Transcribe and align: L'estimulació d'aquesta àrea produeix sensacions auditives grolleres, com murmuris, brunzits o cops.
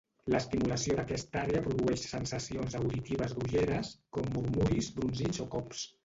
L'estimulació 0.33 0.93
d'aquesta 0.99 1.41
àrea 1.41 1.59
produeix 1.65 2.05
sensacions 2.13 2.77
auditives 2.79 3.35
grolleres, 3.41 3.91
com 4.19 4.31
murmuris, 4.39 4.89
brunzits 4.97 5.43
o 5.45 5.47
cops. 5.57 5.85